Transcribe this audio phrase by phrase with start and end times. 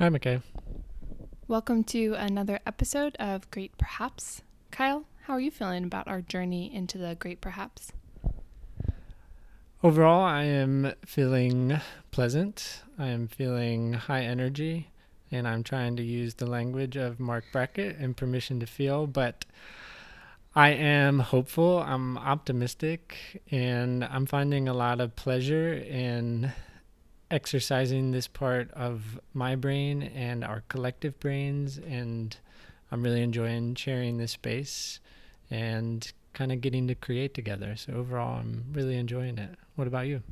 [0.00, 0.40] Hi, McKay.
[1.46, 4.40] Welcome to another episode of Great Perhaps.
[4.70, 7.92] Kyle, how are you feeling about our journey into the Great Perhaps?
[9.82, 11.78] Overall, I am feeling
[12.12, 12.82] pleasant.
[12.98, 14.88] I am feeling high energy,
[15.30, 19.44] and I'm trying to use the language of Marc Brackett and permission to feel, but
[20.54, 26.52] I am hopeful, I'm optimistic, and I'm finding a lot of pleasure in
[27.30, 32.36] exercising this part of my brain and our collective brains and
[32.92, 34.98] I'm really enjoying sharing this space
[35.50, 37.76] and kind of getting to create together.
[37.76, 39.50] So overall, I'm really enjoying it.
[39.76, 40.22] What about you?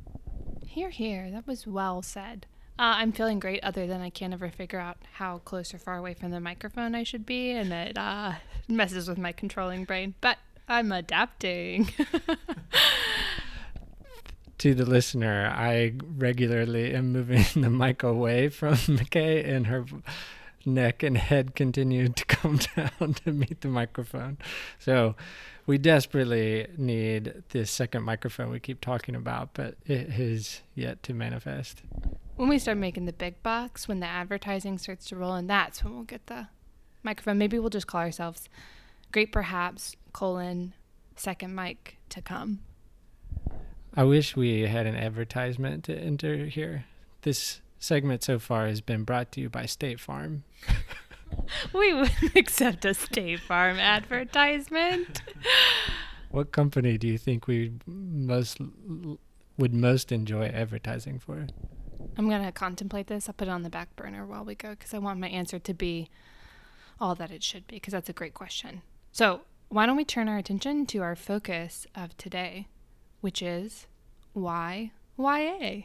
[0.65, 1.31] Here, here.
[1.31, 2.45] That was well said.
[2.77, 5.97] Uh, I'm feeling great, other than I can't ever figure out how close or far
[5.97, 8.33] away from the microphone I should be, and it uh,
[8.69, 10.15] messes with my controlling brain.
[10.21, 11.91] But I'm adapting.
[14.59, 19.85] to the listener, I regularly am moving the mic away from McKay, and her
[20.65, 24.37] neck and head continue to come down to meet the microphone.
[24.77, 25.15] So
[25.65, 31.13] we desperately need this second microphone we keep talking about, but it has yet to
[31.13, 31.81] manifest.
[32.35, 35.83] When we start making the big bucks, when the advertising starts to roll in, that's
[35.83, 36.47] when we'll get the
[37.03, 37.37] microphone.
[37.37, 38.49] Maybe we'll just call ourselves
[39.11, 40.73] Great Perhaps, colon,
[41.15, 42.59] second mic to come.
[43.95, 46.85] I wish we had an advertisement to enter here.
[47.21, 50.43] This segment so far has been brought to you by State Farm.
[51.73, 55.21] we wouldn't accept a State Farm advertisement.
[56.31, 58.59] What company do you think we most
[59.57, 61.47] would most enjoy advertising for?
[62.17, 63.27] I'm gonna contemplate this.
[63.27, 65.57] I'll put it on the back burner while we go because I want my answer
[65.57, 66.09] to be
[66.99, 68.83] all that it should be because that's a great question.
[69.11, 72.67] So why don't we turn our attention to our focus of today,
[73.21, 73.87] which is
[74.33, 75.81] why YA?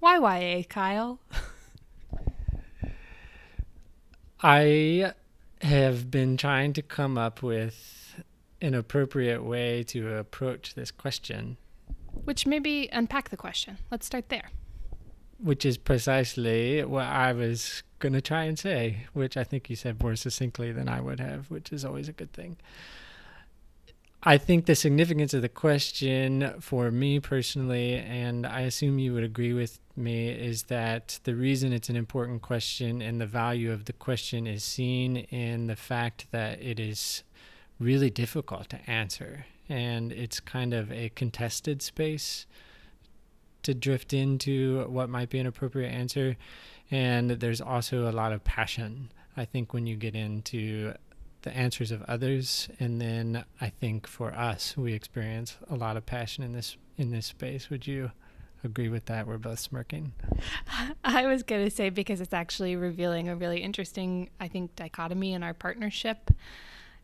[0.00, 1.20] Why YA, Kyle?
[4.42, 5.12] I
[5.62, 8.20] have been trying to come up with
[8.60, 11.56] an appropriate way to approach this question.
[12.24, 13.78] Which maybe unpack the question.
[13.90, 14.50] Let's start there.
[15.38, 19.76] Which is precisely what I was going to try and say, which I think you
[19.76, 22.56] said more succinctly than I would have, which is always a good thing.
[24.22, 29.22] I think the significance of the question for me personally, and I assume you would
[29.22, 33.84] agree with me, is that the reason it's an important question and the value of
[33.84, 37.22] the question is seen in the fact that it is
[37.78, 39.46] really difficult to answer.
[39.68, 42.46] And it's kind of a contested space
[43.62, 46.36] to drift into what might be an appropriate answer.
[46.90, 50.94] And there's also a lot of passion, I think, when you get into
[51.46, 56.04] the answers of others and then i think for us we experience a lot of
[56.04, 57.70] passion in this in this space.
[57.70, 58.10] Would you
[58.64, 59.26] agree with that?
[59.26, 60.12] We're both smirking.
[61.04, 65.32] I was going to say because it's actually revealing a really interesting i think dichotomy
[65.32, 66.30] in our partnership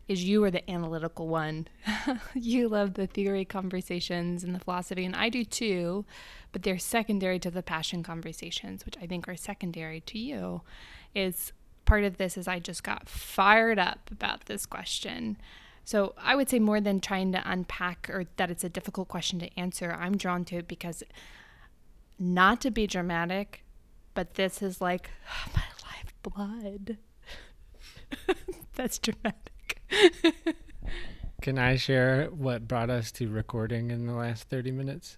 [0.05, 1.65] is you are the analytical one.
[2.33, 6.05] You love the theory conversations and the philosophy and i do too
[6.51, 10.61] but they're secondary to the passion conversations which i think are secondary to you.
[11.15, 11.53] Is
[11.85, 15.37] part of this is I just got fired up about this question.
[15.85, 19.39] So I would say more than trying to unpack or that it's a difficult question
[19.39, 21.03] to answer, I'm drawn to it because
[22.17, 23.63] not to be dramatic,
[24.13, 25.09] but this is like
[25.55, 26.97] my lifeblood.
[28.75, 29.81] That's dramatic.
[31.41, 35.17] Can I share what brought us to recording in the last 30 minutes?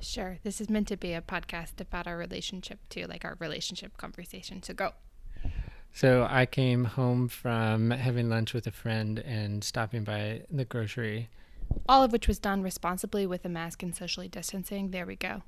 [0.00, 0.38] Sure.
[0.42, 4.62] This is meant to be a podcast about our relationship too, like our relationship conversation.
[4.62, 4.92] So go.
[5.96, 11.30] So I came home from having lunch with a friend and stopping by the grocery.
[11.88, 14.90] All of which was done responsibly with a mask and socially distancing.
[14.90, 15.42] There we go.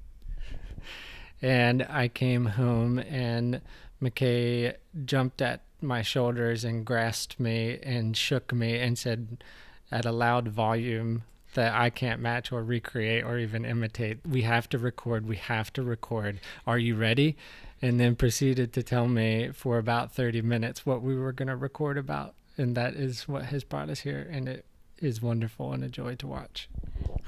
[1.43, 3.61] And I came home and
[4.01, 9.45] McKay jumped at my shoulders and grasped me and shook me and said
[9.93, 14.27] at a loud volume that I can't match or recreate or even imitate.
[14.27, 15.27] We have to record.
[15.27, 16.41] We have to record.
[16.67, 17.37] Are you ready?
[17.81, 21.57] And then proceeded to tell me for about 30 minutes what we were going to
[21.57, 22.35] record about.
[22.57, 24.29] And that is what has brought us here.
[24.31, 24.65] And it
[25.01, 26.69] is wonderful and a joy to watch.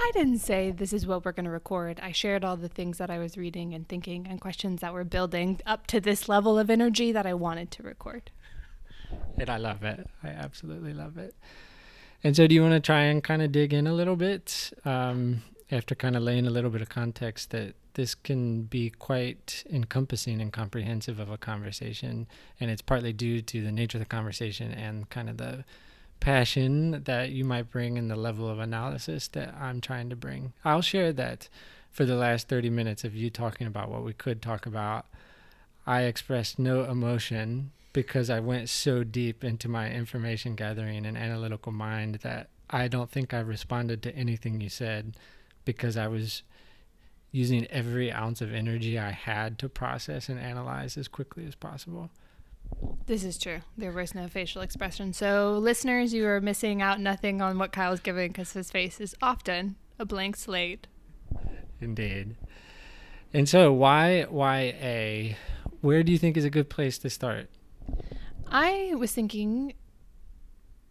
[0.01, 2.01] I didn't say this is what we're going to record.
[2.03, 5.05] I shared all the things that I was reading and thinking and questions that were
[5.05, 8.31] building up to this level of energy that I wanted to record.
[9.39, 10.09] And I love it.
[10.23, 11.35] I absolutely love it.
[12.23, 14.73] And so, do you want to try and kind of dig in a little bit
[14.85, 19.65] um, after kind of laying a little bit of context that this can be quite
[19.71, 22.27] encompassing and comprehensive of a conversation.
[22.59, 25.65] And it's partly due to the nature of the conversation and kind of the
[26.21, 30.53] passion that you might bring and the level of analysis that I'm trying to bring.
[30.65, 31.49] I'll share that
[31.91, 35.07] for the last 30 minutes of you talking about what we could talk about.
[35.87, 41.73] I expressed no emotion because I went so deep into my information gathering and analytical
[41.73, 45.17] mind that I don't think I responded to anything you said
[45.65, 46.43] because I was
[47.33, 52.11] using every ounce of energy I had to process and analyze as quickly as possible.
[53.07, 53.61] This is true.
[53.77, 55.13] There was no facial expression.
[55.13, 59.15] So, listeners, you are missing out nothing on what Kyle's giving because his face is
[59.21, 60.87] often a blank slate.
[61.81, 62.37] Indeed.
[63.33, 65.37] And so, why YA?
[65.81, 67.49] Where do you think is a good place to start?
[68.49, 69.75] I was thinking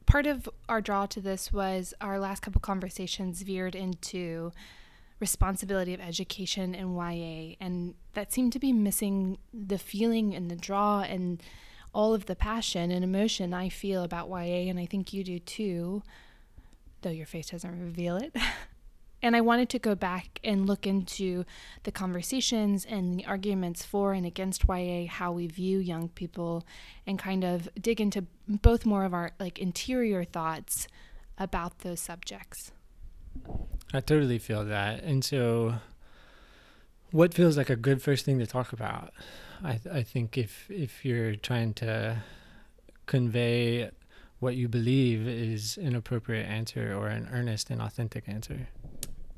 [0.05, 4.51] part of our draw to this was our last couple conversations veered into
[5.19, 10.55] responsibility of education and YA, and that seemed to be missing the feeling and the
[10.55, 11.41] draw and
[11.93, 15.39] all of the passion and emotion I feel about YA, and I think you do
[15.39, 16.03] too,
[17.01, 18.35] though your face doesn't reveal it.
[19.21, 21.45] and I wanted to go back and look into
[21.83, 26.65] the conversations and the arguments for and against YA, how we view young people,
[27.05, 30.87] and kind of dig into both more of our like interior thoughts
[31.37, 32.71] about those subjects.
[33.93, 35.03] I totally feel that.
[35.03, 35.75] And so,
[37.11, 39.13] what feels like a good first thing to talk about?
[39.63, 42.17] I, th- I think if if you're trying to
[43.05, 43.89] convey
[44.39, 48.69] what you believe is an appropriate answer or an earnest and authentic answer.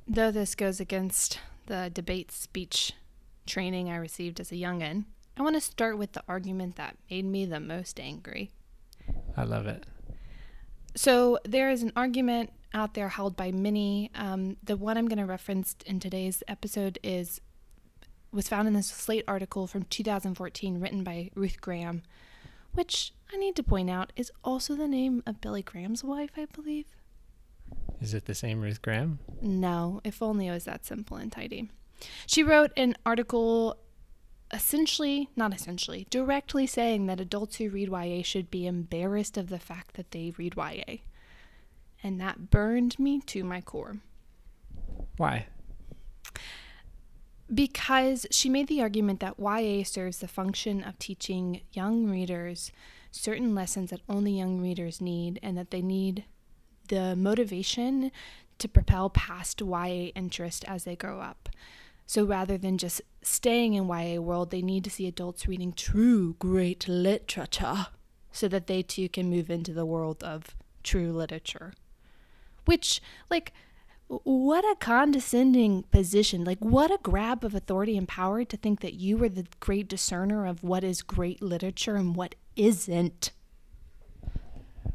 [0.08, 2.94] Though this goes against the debate speech
[3.48, 5.06] training I received as a youngin',
[5.38, 8.52] I want to start with the argument that made me the most angry.
[9.36, 9.86] I love it.
[10.96, 14.12] So there is an argument out there held by many.
[14.16, 17.42] Um, the one I'm going to reference in today's episode is
[18.32, 22.02] was found in this Slate article from 2014, written by Ruth Graham,
[22.74, 26.46] which I need to point out is also the name of Billy Graham's wife, I
[26.46, 26.86] believe.
[28.00, 29.20] Is it the same Ruth Graham?
[29.42, 31.70] No, if only it was that simple and tidy.
[32.26, 33.78] She wrote an article
[34.54, 39.60] essentially, not essentially, directly saying that adults who read YA should be embarrassed of the
[39.60, 40.98] fact that they read YA
[42.04, 43.98] and that burned me to my core.
[45.18, 45.48] Why?
[47.54, 52.72] Because she made the argument that YA serves the function of teaching young readers
[53.12, 56.24] certain lessons that only young readers need, and that they need
[56.88, 58.12] the motivation
[58.58, 61.50] to propel past YA interest as they grow up.
[62.06, 66.36] So rather than just staying in YA world, they need to see adults reading true
[66.40, 67.88] great literature
[68.32, 71.74] so that they too can move into the world of true literature.
[72.66, 73.54] Which, like,
[74.08, 76.44] what a condescending position.
[76.44, 79.88] Like, what a grab of authority and power to think that you are the great
[79.88, 83.32] discerner of what is great literature and what isn't.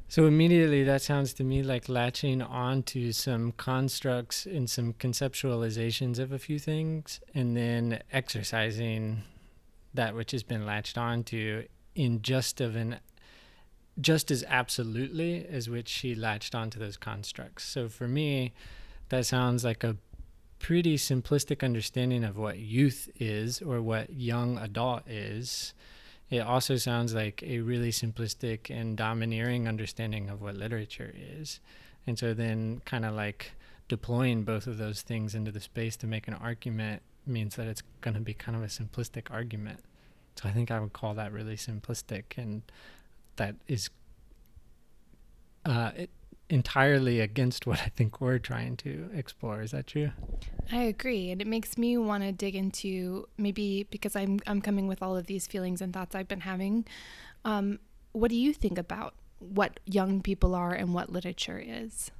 [0.08, 6.30] So, immediately, that sounds to me like latching onto some constructs and some conceptualizations of
[6.30, 9.22] a few things, and then exercising
[9.94, 11.64] that which has been latched onto
[11.94, 13.00] in just of an
[14.00, 17.64] just as absolutely as which she latched onto those constructs.
[17.64, 18.52] So for me,
[19.08, 19.96] that sounds like a
[20.58, 25.75] pretty simplistic understanding of what youth is or what young adult is.
[26.28, 31.61] It also sounds like a really simplistic and domineering understanding of what literature is.
[32.06, 33.52] And so then kind of like
[33.88, 37.82] deploying both of those things into the space to make an argument means that it's
[38.00, 39.80] going to be kind of a simplistic argument.
[40.37, 42.62] So I think I would call that really simplistic and
[43.37, 43.90] that is
[45.64, 46.11] uh, it,
[46.49, 49.62] entirely against what I think we're trying to explore.
[49.62, 50.11] Is that true?
[50.71, 54.87] I agree, and it makes me want to dig into maybe because I'm I'm coming
[54.87, 56.85] with all of these feelings and thoughts I've been having.
[57.45, 57.78] Um,
[58.12, 62.11] what do you think about what young people are and what literature is?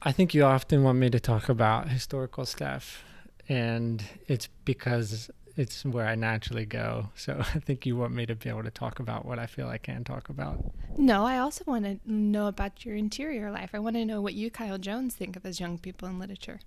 [0.00, 3.04] I think you often want me to talk about historical stuff,
[3.48, 7.10] and it's because it's where I naturally go.
[7.14, 9.68] So I think you want me to be able to talk about what I feel
[9.68, 10.72] I can talk about.
[10.96, 13.70] No, I also want to know about your interior life.
[13.72, 16.60] I want to know what you, Kyle Jones, think of as young people in literature.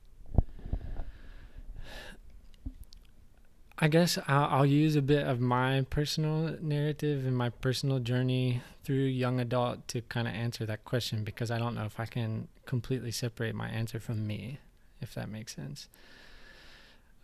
[3.78, 8.62] I guess I'll, I'll use a bit of my personal narrative and my personal journey
[8.86, 12.06] through young adult to kind of answer that question because I don't know if I
[12.06, 14.60] can completely separate my answer from me,
[15.02, 15.90] if that makes sense.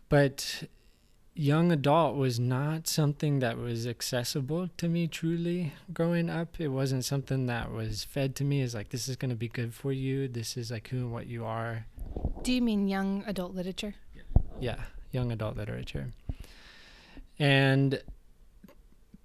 [0.09, 0.63] But
[1.33, 6.59] young adult was not something that was accessible to me truly growing up.
[6.59, 9.47] It wasn't something that was fed to me as like this is going to be
[9.47, 10.27] good for you.
[10.27, 11.85] This is like who and what you are.
[12.43, 13.95] Do you mean young adult literature?
[14.59, 16.11] Yeah, young adult literature.
[17.39, 18.01] And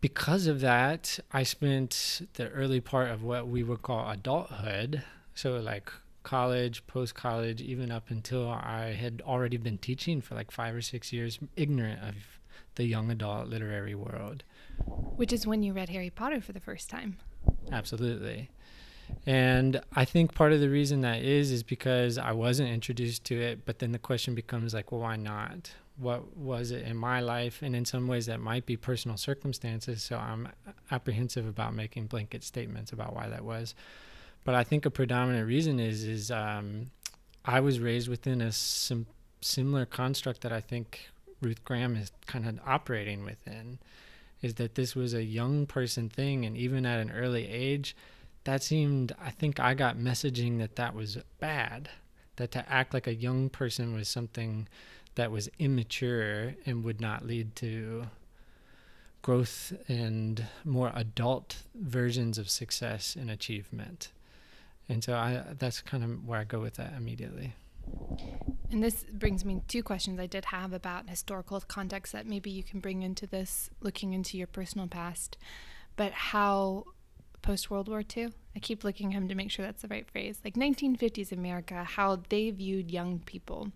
[0.00, 5.02] because of that, I spent the early part of what we would call adulthood,
[5.34, 5.90] so like
[6.26, 10.82] college, post college, even up until I had already been teaching for like five or
[10.82, 12.16] six years, ignorant of
[12.74, 14.42] the young adult literary world.
[15.14, 17.16] Which is when you read Harry Potter for the first time.
[17.70, 18.50] Absolutely.
[19.24, 23.40] And I think part of the reason that is is because I wasn't introduced to
[23.40, 25.70] it, but then the question becomes like, well, why not?
[25.96, 27.62] What was it in my life?
[27.62, 30.02] And in some ways, that might be personal circumstances.
[30.02, 30.48] So I'm
[30.90, 33.76] apprehensive about making blanket statements about why that was.
[34.46, 36.86] But I think a predominant reason is is um,
[37.44, 39.06] I was raised within a sim-
[39.42, 41.10] similar construct that I think
[41.42, 43.78] Ruth Graham is kind of operating within.
[44.40, 47.94] Is that this was a young person thing, and even at an early age,
[48.46, 51.90] that seemed i think i got messaging that that was bad
[52.36, 54.68] that to act like a young person was something
[55.16, 58.06] that was immature and would not lead to
[59.20, 64.12] growth and more adult versions of success and achievement
[64.88, 67.54] and so i that's kind of where i go with that immediately
[68.70, 72.64] and this brings me two questions I did have about historical context that maybe you
[72.64, 75.36] can bring into this, looking into your personal past.
[75.94, 76.86] But how
[77.46, 78.30] post World War II.
[78.56, 80.40] I keep looking at him to make sure that's the right phrase.
[80.44, 83.70] Like 1950s America, how they viewed young people.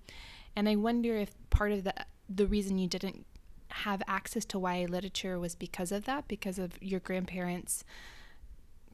[0.56, 1.94] And I wonder if part of the
[2.28, 3.26] the reason you didn't
[3.68, 7.84] have access to YA literature was because of that, because of your grandparents'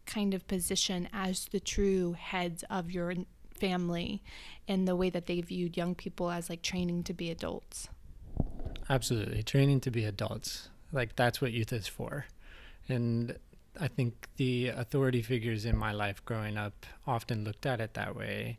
[0.06, 3.14] kind of position as the true heads of your
[3.58, 4.22] family
[4.68, 7.88] and the way that they viewed young people as like training to be adults.
[8.88, 9.42] Absolutely.
[9.42, 10.68] Training to be adults.
[10.92, 12.26] Like that's what youth is for.
[12.88, 13.36] And
[13.80, 18.16] I think the authority figures in my life growing up often looked at it that
[18.16, 18.58] way.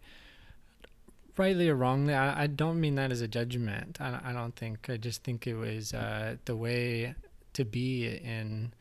[1.37, 3.97] Rightly or wrongly, I, I don't mean that as a judgment.
[4.01, 4.89] I, I don't think.
[4.89, 7.15] I just think it was uh, the way
[7.53, 8.73] to be in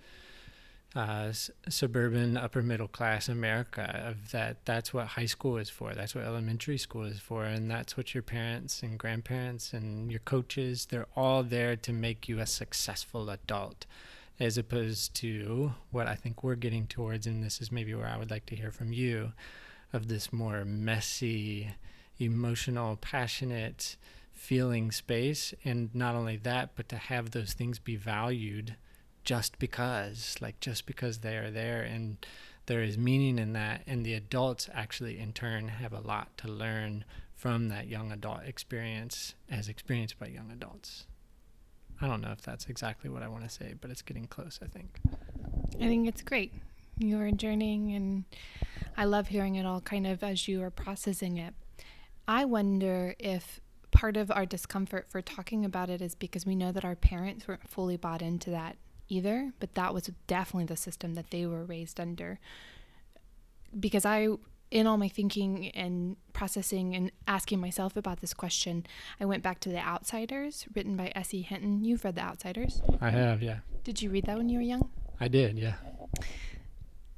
[0.96, 1.30] uh,
[1.68, 4.02] suburban upper middle class America.
[4.08, 5.94] Of that, that's what high school is for.
[5.94, 10.20] That's what elementary school is for, and that's what your parents and grandparents and your
[10.20, 13.84] coaches—they're all there to make you a successful adult
[14.40, 18.16] as opposed to what I think we're getting towards, and this is maybe where I
[18.16, 19.32] would like to hear from you,
[19.92, 21.74] of this more messy,
[22.18, 23.96] emotional, passionate
[24.32, 25.54] feeling space.
[25.64, 28.76] And not only that, but to have those things be valued
[29.26, 32.24] just because, like just because they are there and
[32.66, 33.82] there is meaning in that.
[33.86, 37.04] And the adults actually, in turn, have a lot to learn
[37.34, 41.06] from that young adult experience as experienced by young adults.
[42.00, 44.60] I don't know if that's exactly what I want to say, but it's getting close,
[44.62, 45.00] I think.
[45.80, 46.52] I think it's great.
[46.98, 48.24] You're journeying, and
[48.96, 51.54] I love hearing it all kind of as you are processing it.
[52.28, 56.72] I wonder if part of our discomfort for talking about it is because we know
[56.72, 58.76] that our parents weren't fully bought into that
[59.08, 62.38] either, but that was definitely the system that they were raised under.
[63.78, 64.28] Because I
[64.70, 68.86] in all my thinking and processing and asking myself about this question,
[69.20, 71.42] I went back to The Outsiders, written by S.E.
[71.42, 71.84] Hinton.
[71.84, 72.82] You've read The Outsiders?
[73.00, 73.58] I have, yeah.
[73.84, 74.90] Did you read that when you were young?
[75.20, 75.74] I did, yeah.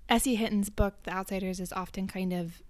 [0.08, 0.34] S.E.
[0.34, 2.62] Hinton's book, The Outsiders, is often kind of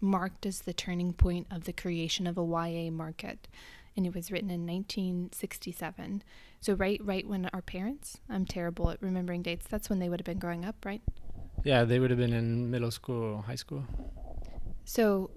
[0.00, 3.48] marked as the turning point of the creation of a YA market.
[3.96, 6.22] And it was written in 1967.
[6.60, 10.20] So right right when our parents, I'm terrible at remembering dates, that's when they would
[10.20, 11.02] have been growing up, right?
[11.64, 13.84] Yeah, they would have been in middle school, high school.
[14.84, 15.30] So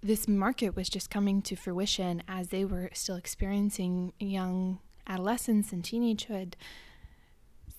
[0.00, 5.82] this market was just coming to fruition as they were still experiencing young adolescence and
[5.82, 6.54] teenagehood.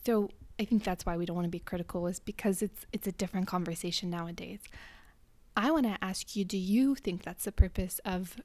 [0.05, 3.07] So I think that's why we don't want to be critical is because it's it's
[3.07, 4.59] a different conversation nowadays.
[5.55, 8.37] I want to ask you, do you think that's the purpose of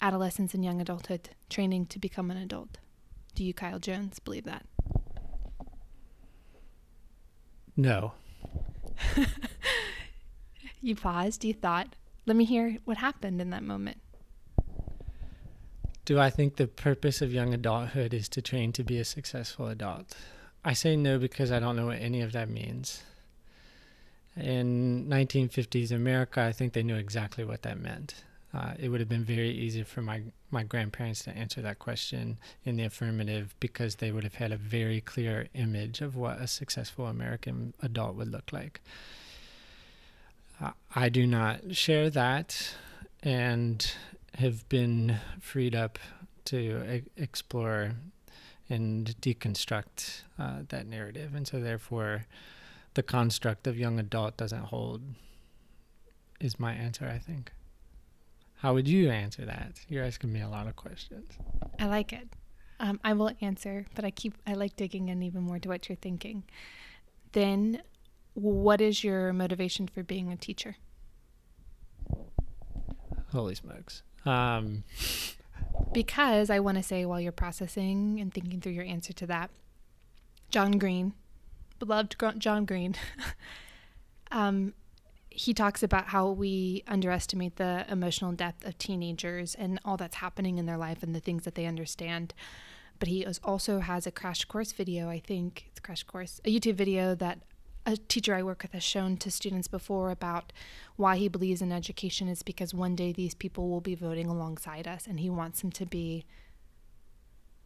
[0.00, 2.78] adolescence and young adulthood training to become an adult?
[3.38, 4.66] Do you, Kyle Jones, believe that?
[7.76, 8.14] No.
[10.82, 11.94] you paused, you thought.
[12.26, 13.98] Let me hear what happened in that moment.
[16.04, 19.68] Do I think the purpose of young adulthood is to train to be a successful
[19.68, 20.16] adult?
[20.64, 23.04] I say no because I don't know what any of that means.
[24.36, 28.24] In 1950s America, I think they knew exactly what that meant.
[28.58, 32.36] Uh, it would have been very easy for my, my grandparents to answer that question
[32.64, 36.46] in the affirmative because they would have had a very clear image of what a
[36.48, 38.80] successful American adult would look like.
[40.60, 42.74] Uh, I do not share that
[43.22, 43.92] and
[44.34, 46.00] have been freed up
[46.46, 47.92] to e- explore
[48.68, 51.32] and deconstruct uh, that narrative.
[51.32, 52.26] And so, therefore,
[52.94, 55.02] the construct of young adult doesn't hold,
[56.40, 57.52] is my answer, I think.
[58.58, 59.80] How would you answer that?
[59.88, 61.28] You're asking me a lot of questions.
[61.78, 62.28] I like it.
[62.80, 65.88] Um, I will answer, but I keep I like digging in even more to what
[65.88, 66.42] you're thinking.
[67.32, 67.82] Then,
[68.34, 70.76] what is your motivation for being a teacher?
[73.30, 74.02] Holy smokes.
[74.24, 74.84] Um,
[75.92, 79.50] because I want to say while you're processing and thinking through your answer to that,
[80.50, 81.12] John Green,
[81.78, 82.94] beloved John Green,
[84.32, 84.74] um,
[85.38, 90.58] he talks about how we underestimate the emotional depth of teenagers and all that's happening
[90.58, 92.34] in their life and the things that they understand.
[92.98, 96.74] But he also has a crash course video, I think it's crash course, a YouTube
[96.74, 97.38] video that
[97.86, 100.52] a teacher I work with has shown to students before about
[100.96, 104.88] why he believes in education is because one day these people will be voting alongside
[104.88, 106.24] us and he wants them to be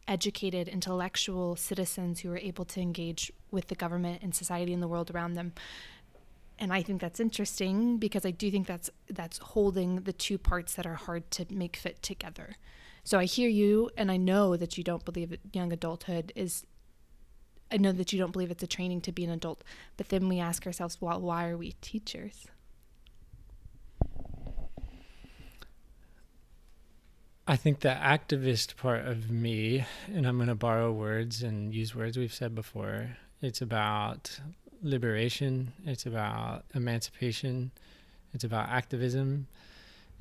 [0.07, 4.87] educated, intellectual citizens who are able to engage with the government and society and the
[4.87, 5.53] world around them
[6.59, 10.75] and I think that's interesting because I do think that's that's holding the two parts
[10.75, 12.55] that are hard to make fit together.
[13.03, 16.65] So I hear you and I know that you don't believe that young adulthood is
[17.71, 19.63] I know that you don't believe it's a training to be an adult,
[19.97, 22.45] but then we ask ourselves, well, why are we teachers?
[27.47, 31.95] I think the activist part of me, and I'm going to borrow words and use
[31.95, 34.39] words we've said before, it's about
[34.83, 37.71] liberation, it's about emancipation,
[38.33, 39.47] it's about activism.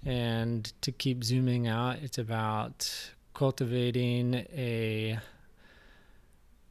[0.04, 2.90] And to keep zooming out, it's about
[3.35, 5.19] cultivating a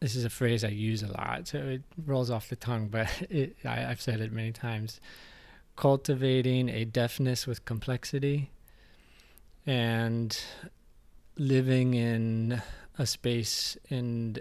[0.01, 3.07] this is a phrase I use a lot, so it rolls off the tongue, but
[3.29, 4.99] it, I, I've said it many times.
[5.75, 8.49] Cultivating a deafness with complexity
[9.65, 10.37] and
[11.37, 12.61] living in
[12.97, 14.39] a space and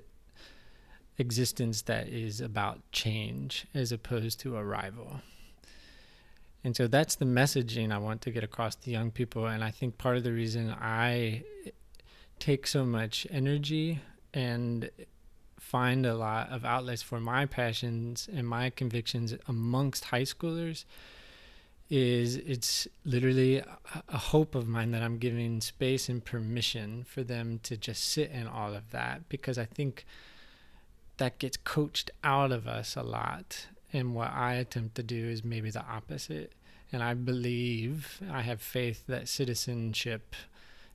[1.21, 5.21] existence that is about change as opposed to arrival.
[6.65, 9.47] And so that's the messaging I want to get across to young people.
[9.47, 11.45] And I think part of the reason I
[12.39, 14.01] take so much energy
[14.33, 14.91] and
[15.59, 20.85] find a lot of outlets for my passions and my convictions amongst high schoolers
[21.91, 23.59] is it's literally
[24.09, 28.31] a, hope of mine that I'm giving space and permission for them to just sit
[28.31, 30.07] in all of that because I think
[31.21, 33.67] that gets coached out of us a lot.
[33.93, 36.53] And what I attempt to do is maybe the opposite.
[36.91, 40.35] And I believe, I have faith that citizenship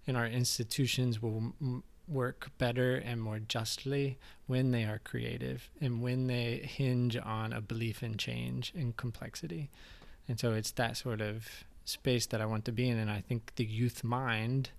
[0.08, 6.02] in our institutions will m- work better and more justly when they are creative and
[6.02, 9.70] when they hinge on a belief in change and complexity.
[10.28, 11.48] And so it's that sort of
[11.86, 12.98] space that I want to be in.
[12.98, 14.72] And I think the youth mind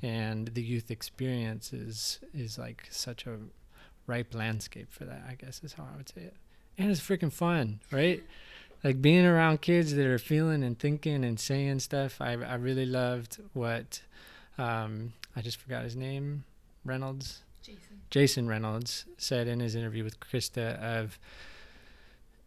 [0.00, 3.38] and the youth experience is, is like such a
[4.06, 6.36] ripe landscape for that, I guess is how I would say it.
[6.78, 8.22] And it's freaking fun, right?
[8.82, 12.20] Like being around kids that are feeling and thinking and saying stuff.
[12.20, 14.02] I I really loved what
[14.58, 16.44] um, I just forgot his name,
[16.84, 17.42] Reynolds.
[17.62, 18.00] Jason.
[18.10, 21.18] Jason Reynolds said in his interview with Krista of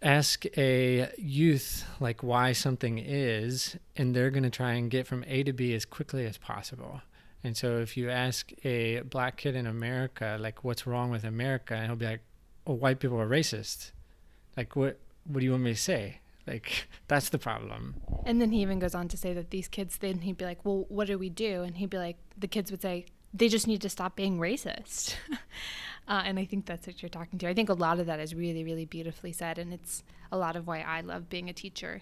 [0.02, 5.24] ask a youth like why something is and they're going to try and get from
[5.28, 7.02] A to B as quickly as possible.
[7.44, 11.76] And so if you ask a black kid in America, like, what's wrong with America?
[11.76, 12.22] And he'll be like,
[12.66, 13.92] oh, white people are racist.
[14.56, 16.20] Like, what, what do you want me to say?
[16.46, 17.96] Like, that's the problem.
[18.26, 20.66] And then he even goes on to say that these kids, then he'd be like,
[20.66, 21.62] well, what do we do?
[21.64, 25.16] And he'd be like, the kids would say, they just need to stop being racist.
[26.08, 27.48] uh, and I think that's what you're talking to.
[27.48, 29.60] I think a lot of that is really, really beautifully said.
[29.60, 32.02] And it's a lot of why I love being a teacher.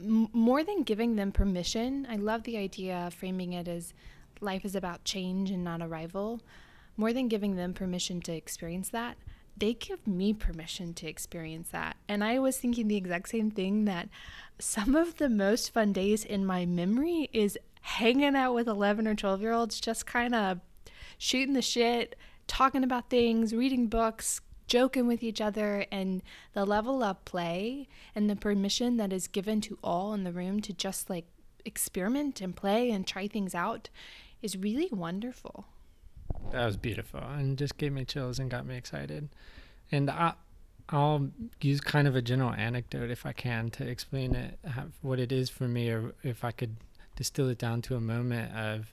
[0.00, 3.92] M- more than giving them permission, I love the idea of framing it as
[4.40, 6.40] life is about change and not arrival,
[6.96, 9.16] more than giving them permission to experience that,
[9.56, 11.96] they give me permission to experience that.
[12.08, 14.08] And I was thinking the exact same thing that
[14.58, 19.14] some of the most fun days in my memory is hanging out with 11 or
[19.14, 20.60] 12 year olds, just kind of
[21.18, 26.22] shooting the shit, talking about things, reading books, joking with each other, and
[26.52, 30.60] the level of play and the permission that is given to all in the room
[30.60, 31.26] to just like
[31.64, 33.90] experiment and play and try things out
[34.42, 35.66] is really wonderful.
[36.52, 39.28] That was beautiful and just gave me chills and got me excited.
[39.92, 40.34] And I,
[40.88, 44.58] I'll use kind of a general anecdote if I can to explain it,
[45.02, 46.76] what it is for me, or if I could
[47.16, 48.92] distill it down to a moment of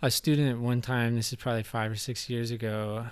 [0.00, 3.06] a student at one time, this is probably five or six years ago,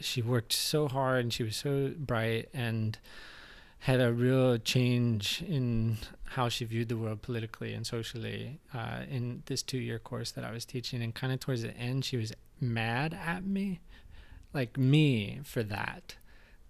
[0.00, 2.98] she worked so hard and she was so bright and
[3.80, 9.42] had a real change in how she viewed the world politically and socially uh, in
[9.46, 11.02] this two year course that I was teaching.
[11.02, 13.80] And kind of towards the end, she was mad at me,
[14.52, 16.16] like me for that,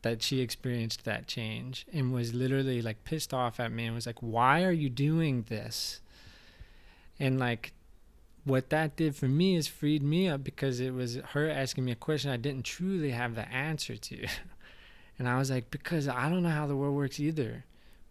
[0.03, 4.07] that she experienced that change and was literally like pissed off at me and was
[4.07, 6.01] like, why are you doing this?
[7.19, 7.73] And like,
[8.45, 11.93] what that did for me is freed me up because it was her asking me
[11.93, 14.27] a question I didn't truly have the answer to.
[15.21, 17.65] And I was like, because I don't know how the world works either.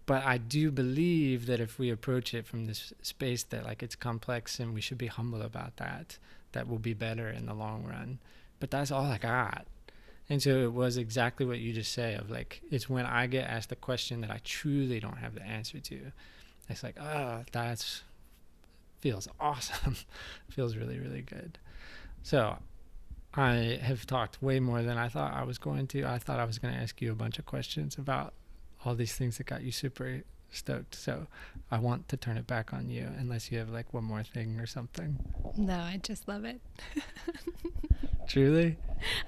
[0.06, 3.96] but I do believe that if we approach it from this space that like it's
[3.96, 6.18] complex and we should be humble about that,
[6.54, 8.18] that will be better in the long run.
[8.60, 9.68] But that's all I got.
[10.30, 13.50] And so it was exactly what you just say of like it's when I get
[13.50, 16.12] asked a question that I truly don't have the answer to.
[16.70, 18.04] It's like, oh, that's
[19.00, 19.96] feels awesome.
[20.50, 21.58] feels really, really good.
[22.24, 22.58] So
[23.34, 26.04] I have talked way more than I thought I was going to.
[26.06, 28.34] I thought I was going to ask you a bunch of questions about
[28.86, 30.96] all these things that got you super stoked.
[30.96, 31.28] So
[31.70, 34.60] I want to turn it back on you unless you have like one more thing
[34.60, 35.20] or something.
[35.58, 36.62] No, I just love it.
[38.28, 38.78] Truly?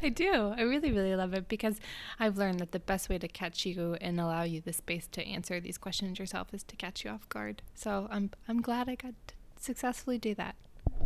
[0.03, 0.53] I do.
[0.55, 1.79] I really, really love it because
[2.19, 5.25] I've learned that the best way to catch you and allow you the space to
[5.25, 7.61] answer these questions yourself is to catch you off guard.
[7.73, 10.55] So I'm I'm glad I got to successfully do that.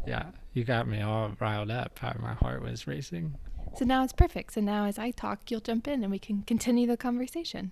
[0.07, 1.99] Yeah, you got me all riled up.
[2.19, 3.35] My heart was racing.
[3.75, 4.53] So now it's perfect.
[4.53, 7.71] So now as I talk, you'll jump in and we can continue the conversation.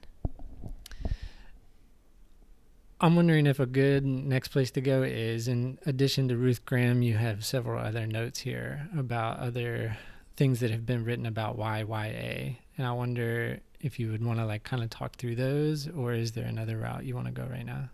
[3.00, 7.02] I'm wondering if a good next place to go is, in addition to Ruth Graham,
[7.02, 9.98] you have several other notes here about other
[10.38, 12.56] things that have been written about YA.
[12.78, 16.14] And I wonder if you would want to like kind of talk through those, or
[16.14, 17.90] is there another route you want to go right now?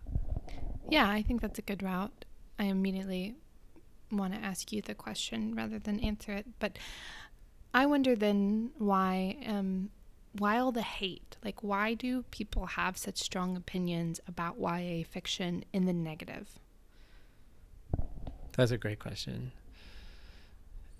[0.88, 2.24] Yeah, I think that's a good route.
[2.58, 3.34] I immediately
[4.12, 6.46] want to ask you the question rather than answer it.
[6.58, 6.78] But
[7.72, 9.90] I wonder then why um,
[10.32, 11.36] why all the hate?
[11.44, 16.58] Like, why do people have such strong opinions about YA fiction in the negative?
[18.56, 19.52] That's a great question.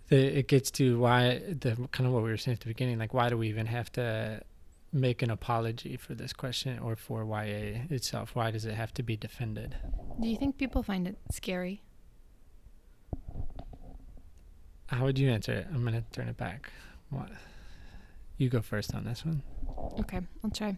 [0.09, 2.99] The, it gets to why the kind of what we were saying at the beginning,
[2.99, 4.43] like why do we even have to
[4.93, 8.35] make an apology for this question or for YA itself?
[8.35, 9.77] Why does it have to be defended?
[10.21, 11.83] Do you think people find it scary?
[14.91, 15.69] How would you answer it?
[15.73, 16.71] I'm gonna turn it back.
[17.11, 17.31] What?
[18.39, 19.43] You go first on this one.
[20.01, 20.77] Okay, I'll try.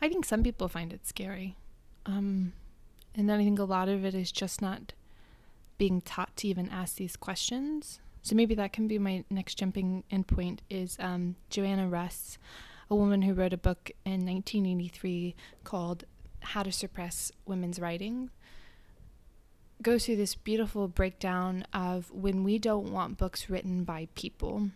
[0.00, 1.56] I think some people find it scary.
[2.04, 2.54] Um,
[3.14, 4.94] and then I think a lot of it is just not
[5.78, 8.00] being taught to even ask these questions.
[8.22, 12.38] So maybe that can be my next jumping in point is um, Joanna Russ,
[12.90, 16.04] a woman who wrote a book in 1983 called
[16.40, 18.30] How to Suppress Women's Writing.
[19.82, 24.70] Goes through this beautiful breakdown of when we don't want books written by people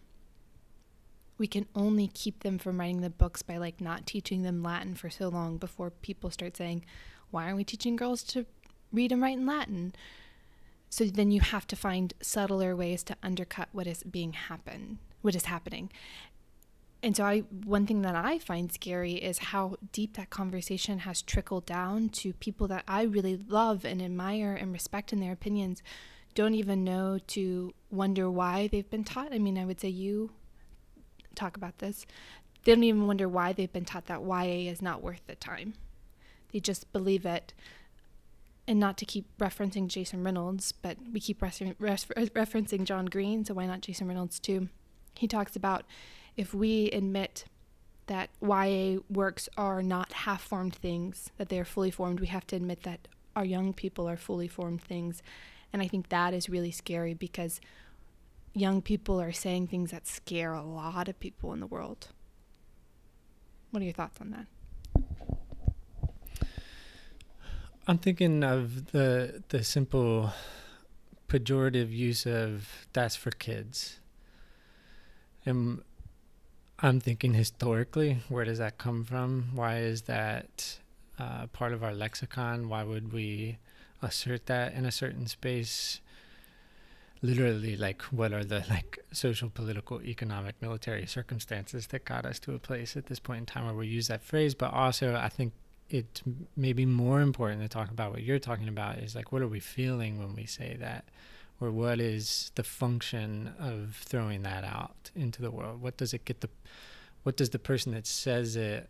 [1.38, 4.94] we can only keep them from writing the books by like not teaching them Latin
[4.94, 6.84] for so long before people start saying,
[7.30, 8.46] why aren't we teaching girls to
[8.92, 9.94] read and write in Latin?
[10.88, 15.34] So then you have to find subtler ways to undercut what is being happen, what
[15.34, 15.90] is happening.
[17.02, 21.22] And so I one thing that I find scary is how deep that conversation has
[21.22, 25.82] trickled down to people that I really love and admire and respect in their opinions
[26.36, 29.32] don't even know to wonder why they've been taught.
[29.32, 30.30] I mean, I would say you
[31.34, 32.06] talk about this.
[32.62, 35.74] They don't even wonder why they've been taught that YA is not worth the time.
[36.52, 37.54] They just believe it.
[38.68, 43.54] And not to keep referencing Jason Reynolds, but we keep refer- referencing John Green, so
[43.54, 44.68] why not Jason Reynolds too?
[45.14, 45.84] He talks about
[46.36, 47.44] if we admit
[48.06, 52.46] that YA works are not half formed things, that they are fully formed, we have
[52.48, 55.22] to admit that our young people are fully formed things.
[55.72, 57.60] And I think that is really scary because
[58.54, 62.08] young people are saying things that scare a lot of people in the world.
[63.70, 64.46] What are your thoughts on that?
[67.88, 70.32] I'm thinking of the the simple
[71.28, 74.00] pejorative use of that's for kids.
[75.44, 75.82] And
[76.78, 79.50] I'm thinking historically, where does that come from?
[79.54, 80.78] Why is that
[81.18, 82.68] uh, part of our lexicon?
[82.68, 83.58] Why would we
[84.02, 86.00] assert that in a certain space?
[87.22, 92.54] literally like what are the like social political economic military circumstances that got us to
[92.54, 95.28] a place at this point in time where we use that phrase but also i
[95.28, 95.52] think
[95.88, 96.22] it's
[96.56, 99.60] maybe more important to talk about what you're talking about is like what are we
[99.60, 101.04] feeling when we say that
[101.60, 105.80] or what is the function of throwing that out into the world?
[105.80, 106.50] What does it get the
[107.22, 108.88] what does the person that says it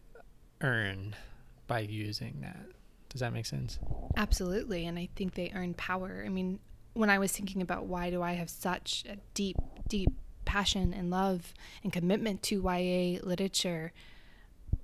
[0.60, 1.16] earn
[1.66, 2.66] by using that?
[3.08, 3.78] Does that make sense?
[4.16, 6.22] Absolutely and i think they earn power.
[6.24, 6.58] I mean
[6.96, 10.08] when I was thinking about why do I have such a deep, deep
[10.46, 11.52] passion and love
[11.84, 13.92] and commitment to YA literature,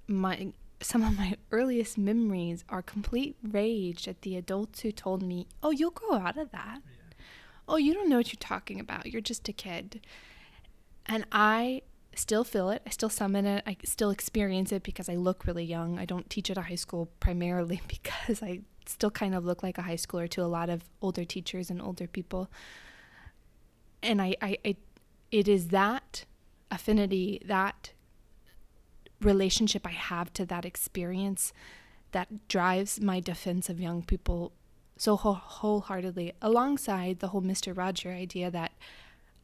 [0.07, 5.47] my some of my earliest memories are complete rage at the adults who told me,
[5.63, 6.83] "Oh, you'll grow out of that.
[7.69, 9.07] Oh, you don't know what you're talking about.
[9.07, 10.01] You're just a kid."
[11.07, 11.83] And I
[12.15, 12.83] still feel it.
[12.87, 13.65] I still summon it.
[13.67, 15.99] I still experience it because I look really young.
[15.99, 19.79] I don't teach at a high school primarily because I still kind of look like
[19.79, 22.51] a high schooler to a lot of older teachers and older people.
[24.03, 24.77] And I, I, I
[25.31, 26.25] it is that
[26.71, 27.93] affinity, that
[29.21, 31.53] relationship I have to that experience
[32.11, 34.53] that drives my defense of young people
[34.97, 37.77] so wholeheartedly, alongside the whole Mr.
[37.77, 38.73] Roger idea that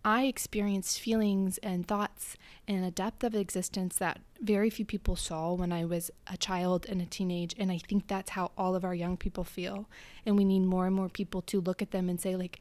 [0.05, 5.53] I experienced feelings and thoughts and a depth of existence that very few people saw
[5.53, 7.55] when I was a child and a teenage.
[7.59, 9.89] And I think that's how all of our young people feel.
[10.25, 12.61] And we need more and more people to look at them and say, like,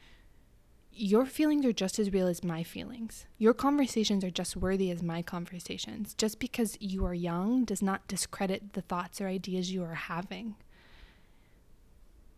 [0.92, 3.28] your feelings are just as real as my feelings.
[3.38, 6.16] Your conversations are just worthy as my conversations.
[6.16, 10.56] Just because you are young does not discredit the thoughts or ideas you are having.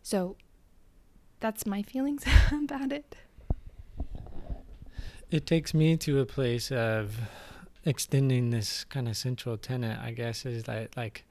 [0.02, 0.36] So
[1.40, 3.16] that's my feelings about it
[5.32, 7.16] it takes me to a place of
[7.86, 11.26] extending this kind of central tenet, I guess, is that like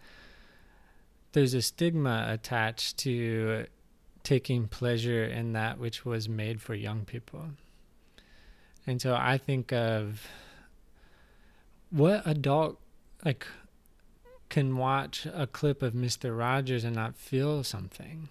[1.32, 3.66] there's a stigma attached to
[4.22, 7.44] taking pleasure in that which was made for young people.
[8.86, 10.26] And so I think of
[11.90, 12.78] what adult
[13.24, 13.46] like
[14.48, 16.38] can watch a clip of Mr.
[16.38, 18.28] Rogers and not feel something.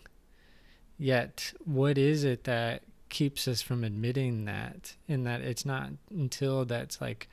[0.98, 6.66] Yet what is it that keeps us from admitting that in that it's not until
[6.66, 7.30] that's like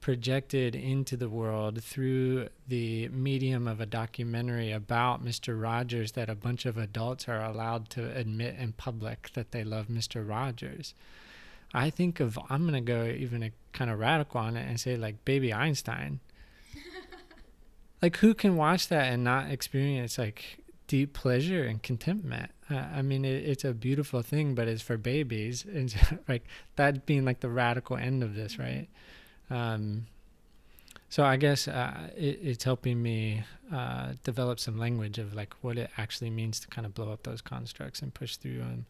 [0.00, 5.60] projected into the world through the medium of a documentary about Mr.
[5.60, 9.88] Rogers that a bunch of adults are allowed to admit in public that they love
[9.88, 10.26] Mr.
[10.26, 10.94] Rogers.
[11.74, 14.78] I think of I'm going to go even a kind of radical on it and
[14.78, 16.20] say like baby Einstein.
[18.02, 22.50] like who can watch that and not experience like deep pleasure and contentment.
[22.70, 25.94] I mean, it, it's a beautiful thing, but it's for babies, and
[26.28, 26.44] like
[26.76, 28.88] that being like the radical end of this, right?
[29.50, 30.06] Um,
[31.10, 35.78] so I guess uh, it, it's helping me uh, develop some language of like what
[35.78, 38.86] it actually means to kind of blow up those constructs and push through them.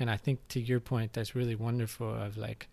[0.00, 2.12] And I think to your point, that's really wonderful.
[2.12, 2.68] Of like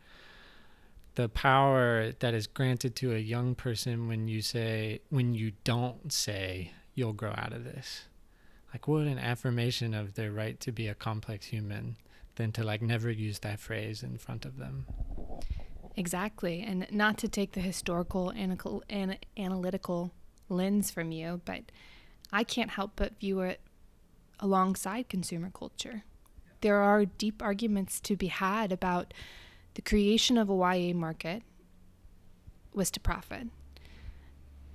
[1.16, 6.12] the power that is granted to a young person when you say when you don't
[6.12, 8.06] say you'll grow out of this
[8.74, 11.98] like what an affirmation of their right to be a complex human
[12.36, 14.86] than to like never use that phrase in front of them.
[15.96, 16.62] Exactly.
[16.62, 18.84] And not to take the historical analytical,
[19.38, 20.14] analytical
[20.52, 21.62] lens from you but
[22.34, 23.62] i can't help but view it
[24.40, 26.04] alongside consumer culture.
[26.62, 29.14] There are deep arguments to be had about
[29.76, 31.44] the creation of a YA market
[32.74, 33.48] was to profit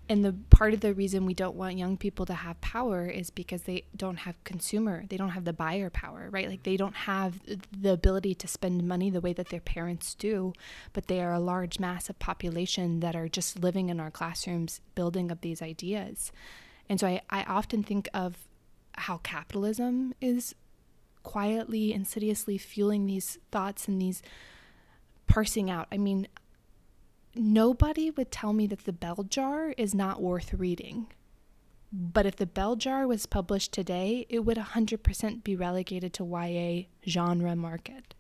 [0.09, 3.31] and the part of the reason we don't want young people to have power is
[3.31, 6.49] because they don't have consumer they don't have the buyer power right?
[6.49, 7.41] Like they don't have
[7.73, 10.53] the ability to spend money the way that their parents do
[10.93, 14.81] but they are a large mass of population that are just living in our classrooms
[14.95, 16.33] building up these ideas.
[16.89, 18.49] And so i, I often think of
[18.97, 20.55] how capitalism is
[21.23, 24.23] quietly insidiously fueling these thoughts and these
[25.27, 25.89] parsing out.
[25.91, 26.29] I mean
[27.35, 31.09] nobody would tell me that the bell jar is not worth reading.
[31.93, 36.87] But if the bell jar was published today, it would 100% be relegated to YA
[37.09, 38.15] genre market.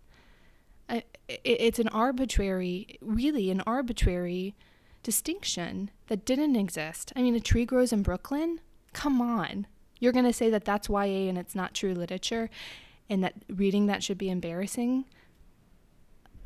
[1.28, 4.54] It's an arbitrary, really an arbitrary
[5.02, 7.12] distinction that didn't exist.
[7.16, 8.60] I mean, a tree grows in Brooklyn?
[8.92, 9.66] Come on.
[9.98, 12.50] You're going to say that that's YA and it's not true literature
[13.10, 15.06] and that reading that should be embarrassing?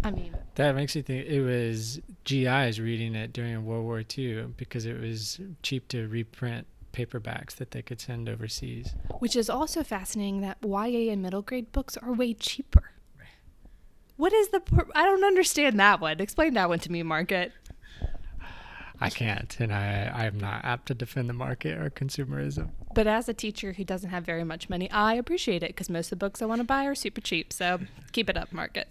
[0.05, 4.55] I mean, that makes you think it was GIs reading it during World War II
[4.57, 8.95] because it was cheap to reprint paperbacks that they could send overseas.
[9.19, 12.93] Which is also fascinating that YA and middle grade books are way cheaper.
[14.17, 14.63] What is the?
[14.95, 16.21] I don't understand that one.
[16.21, 17.53] Explain that one to me, Market.
[19.01, 22.71] I can't, and I I'm not apt to defend the market or consumerism.
[22.95, 26.07] But as a teacher who doesn't have very much money, I appreciate it because most
[26.07, 27.53] of the books I want to buy are super cheap.
[27.53, 27.79] So
[28.11, 28.89] keep it up, market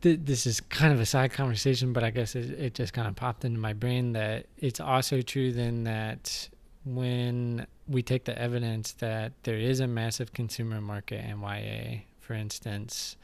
[0.00, 3.08] th- this is kind of a side conversation, but I guess it, it just kind
[3.08, 6.48] of popped into my brain that it's also true then that
[6.84, 12.34] when we take the evidence that there is a massive consumer market in YA, for
[12.34, 13.16] instance,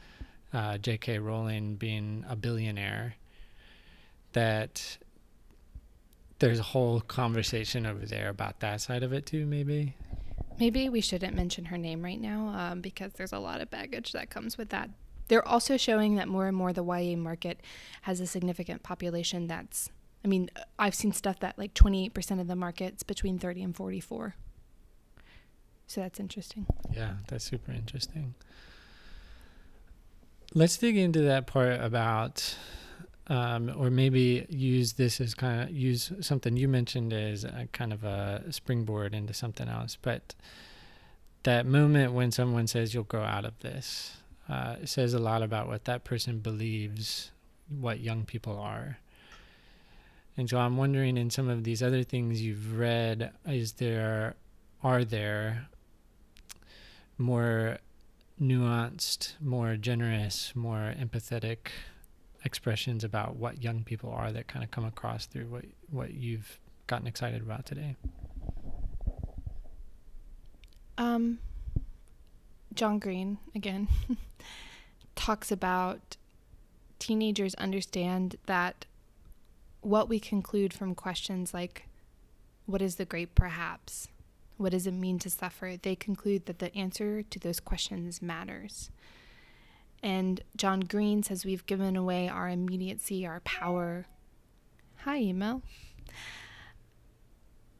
[0.53, 1.19] uh, J.K.
[1.19, 3.15] Rowling being a billionaire,
[4.33, 4.97] that
[6.39, 9.95] there's a whole conversation over there about that side of it too, maybe.
[10.59, 14.11] Maybe we shouldn't mention her name right now um, because there's a lot of baggage
[14.11, 14.89] that comes with that.
[15.27, 17.59] They're also showing that more and more the YA market
[18.03, 19.89] has a significant population that's
[20.25, 24.35] I mean, I've seen stuff that like 28% of the market's between 30 and 44.
[25.87, 26.65] So that's interesting.
[26.93, 28.35] Yeah, that's super interesting.
[30.53, 32.57] Let's dig into that part about,
[33.27, 37.93] um, or maybe use this as kind of use something you mentioned as a kind
[37.93, 39.97] of a springboard into something else.
[40.01, 40.35] But
[41.43, 44.17] that moment when someone says you'll grow out of this,
[44.49, 47.31] uh, it says a lot about what that person believes
[47.69, 48.99] what young people are.
[50.37, 54.35] And so I'm wondering in some of these other things you've read, is there,
[54.83, 55.67] are there
[57.17, 57.79] more
[58.39, 61.69] nuanced, more generous, more empathetic
[62.45, 66.59] expressions about what young people are that kind of come across through what what you've
[66.85, 67.95] gotten excited about today?
[70.97, 71.39] Um,
[72.77, 73.87] John Green again
[75.15, 76.15] talks about
[76.99, 78.85] teenagers understand that
[79.81, 81.87] what we conclude from questions like
[82.67, 84.09] what is the great perhaps?
[84.57, 85.75] What does it mean to suffer?
[85.81, 88.91] they conclude that the answer to those questions matters.
[90.03, 94.05] And john green says we've given away our immediacy our power.
[94.97, 95.63] Hi email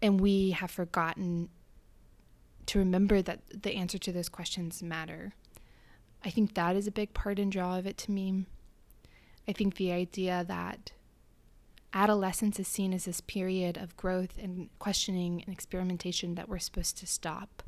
[0.02, 1.50] and we have forgotten
[2.68, 5.34] to remember that the answer to those questions matter
[6.24, 8.46] i think that is a big part and draw of it to me
[9.48, 10.92] I think the idea that
[11.94, 16.98] adolescence is seen as this period of growth and questioning and experimentation that we're supposed
[16.98, 17.64] to stop.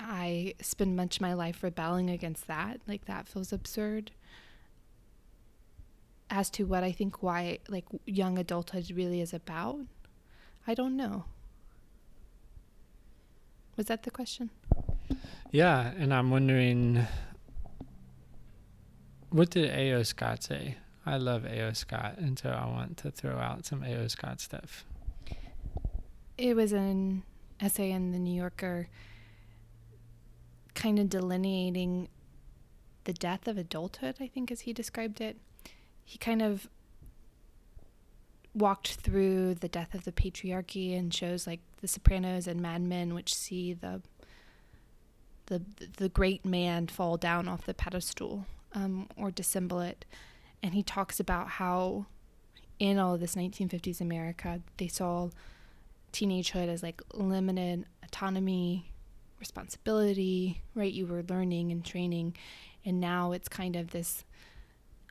[0.00, 2.80] I spend much of my life rebelling against that.
[2.88, 4.10] Like, that feels absurd.
[6.28, 9.80] As to what I think why, like, young adulthood really is about,
[10.66, 11.24] I don't know.
[13.78, 14.50] Was that the question?
[15.52, 17.06] Yeah, and I'm wondering
[19.30, 20.02] what did A.O.
[20.02, 20.76] Scott say?
[21.06, 21.72] I love A.O.
[21.74, 24.08] Scott, and so I want to throw out some A.O.
[24.08, 24.84] Scott stuff.
[26.36, 27.22] It was an
[27.60, 28.88] essay in the New Yorker
[30.74, 32.08] kind of delineating
[33.04, 35.36] the death of adulthood, I think, as he described it.
[36.04, 36.68] He kind of
[38.58, 43.14] walked through the death of the patriarchy and shows like The Sopranos and Mad Men,
[43.14, 44.02] which see the
[45.46, 45.62] the
[45.96, 50.04] the great man fall down off the pedestal um, or dissemble it.
[50.62, 52.06] And he talks about how
[52.78, 55.30] in all of this 1950s America, they saw
[56.12, 58.92] teenagehood as like limited autonomy,
[59.38, 60.92] responsibility, right?
[60.92, 62.36] You were learning and training.
[62.84, 64.24] And now it's kind of this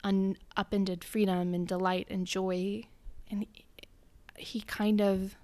[0.03, 2.83] un- upended freedom and delight and joy.
[3.29, 3.45] And
[4.37, 5.35] he, kind of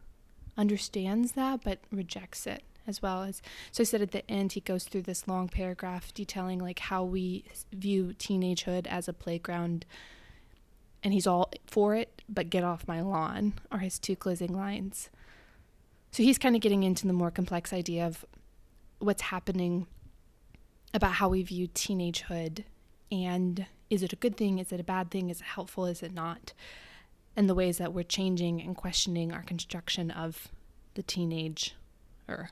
[0.56, 3.42] understands that but rejects it as well as
[3.72, 7.04] so I said at the end he goes through this long paragraph detailing like how
[7.04, 9.86] we view teenagehood as a playground
[11.04, 15.10] and he's all for it but get off my lawn are his two closing lines.
[16.12, 18.24] So he's kind of getting into the more complex idea of
[19.00, 19.88] what's happening
[20.94, 22.64] about how we view teenagehood
[23.12, 24.58] and is it a good thing?
[24.60, 25.30] Is it a bad thing?
[25.30, 25.86] Is it helpful?
[25.86, 26.54] Is it not
[27.36, 30.50] and the ways that we're changing and questioning our construction of
[30.96, 31.76] the teenage
[32.28, 32.52] or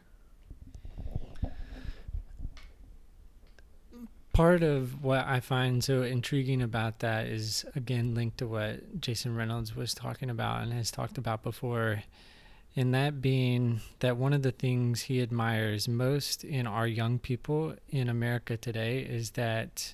[4.33, 9.35] part of what I find so intriguing about that is again linked to what Jason
[9.35, 12.03] Reynolds was talking about and has talked about before.
[12.75, 17.75] And that being that one of the things he admires most in our young people
[17.89, 19.93] in America today is that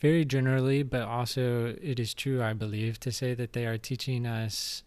[0.00, 4.26] very generally, but also it is true, I believe, to say that they are teaching
[4.26, 4.82] us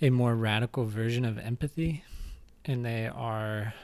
[0.00, 2.04] a more radical version of empathy
[2.64, 3.74] and they are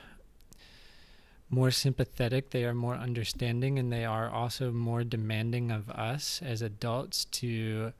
[1.51, 6.61] more sympathetic, they are more understanding, and they are also more demanding of us as
[6.61, 7.93] adults to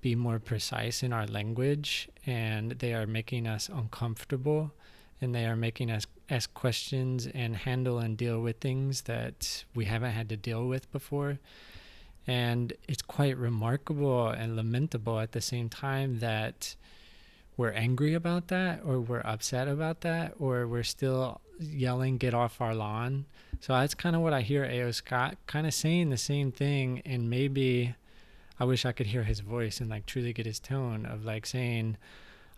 [0.00, 2.08] be more precise in our language.
[2.26, 4.72] And they are making us uncomfortable
[5.20, 9.84] and they are making us ask questions and handle and deal with things that we
[9.84, 11.38] haven't had to deal with before.
[12.26, 16.74] And it's quite remarkable and lamentable at the same time that
[17.56, 22.60] we're angry about that or we're upset about that or we're still yelling get off
[22.60, 23.24] our lawn
[23.60, 27.00] so that's kind of what i hear ao scott kind of saying the same thing
[27.06, 27.94] and maybe
[28.60, 31.46] i wish i could hear his voice and like truly get his tone of like
[31.46, 31.96] saying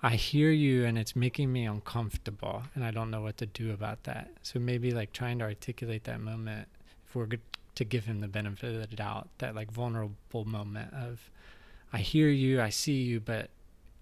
[0.03, 3.73] i hear you and it's making me uncomfortable and i don't know what to do
[3.73, 6.69] about that so maybe like trying to articulate that moment
[7.07, 7.41] if we're good
[7.75, 11.31] to give him the benefit of the doubt that like vulnerable moment of
[11.93, 13.51] i hear you i see you but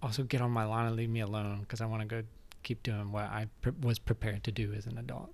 [0.03, 2.23] also get on my lawn and leave me alone because I want to go
[2.63, 5.31] keep doing what I pre- was prepared to do as an adult.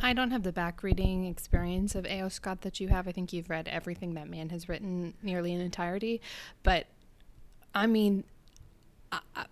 [0.00, 2.28] I don't have the back reading experience of A.O.
[2.28, 3.06] Scott that you have.
[3.06, 6.20] I think you've read everything that man has written nearly in entirety.
[6.62, 6.86] But
[7.74, 8.24] I mean,
[9.12, 9.46] I, I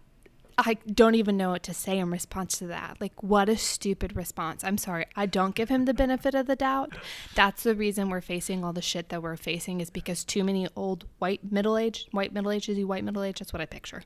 [0.94, 2.98] don't even know what to say in response to that.
[3.00, 4.62] Like, what a stupid response.
[4.64, 5.06] I'm sorry.
[5.16, 6.94] I don't give him the benefit of the doubt.
[7.34, 10.68] That's the reason we're facing all the shit that we're facing is because too many
[10.76, 13.40] old white middle aged, white middle aged, is he white middle aged?
[13.40, 14.02] That's what I picture.